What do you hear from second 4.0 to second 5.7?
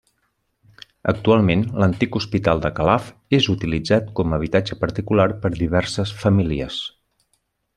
com a habitatge particular per